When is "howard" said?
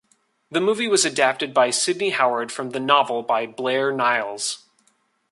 2.09-2.51